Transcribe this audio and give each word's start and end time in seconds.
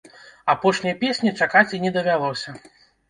Апошняй 0.53 0.95
песні 1.03 1.33
чакаць 1.41 1.73
і 1.79 1.81
не 1.85 1.91
давялося. 1.99 2.49